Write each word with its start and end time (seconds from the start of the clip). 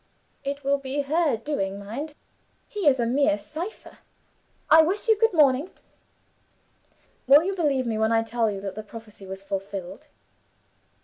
It 0.43 0.63
will 0.63 0.79
be 0.79 1.03
her 1.03 1.37
doing, 1.37 1.77
mind 1.77 2.15
he 2.67 2.87
is 2.87 2.99
a 2.99 3.05
mere 3.05 3.37
cypher. 3.37 3.99
I 4.67 4.81
wish 4.81 5.07
you 5.07 5.15
good 5.19 5.31
morning.' 5.31 5.69
Will 7.27 7.43
you 7.43 7.53
believe 7.55 7.85
me, 7.85 7.99
when 7.99 8.11
I 8.11 8.23
tell 8.23 8.49
you 8.49 8.61
that 8.61 8.73
the 8.73 8.81
prophecy 8.81 9.27
was 9.27 9.43
fulfilled?" 9.43 10.07